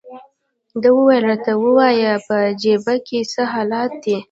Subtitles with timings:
[0.81, 4.17] ده وویل: راته ووایه، په جبهه کې څه حالات دي؟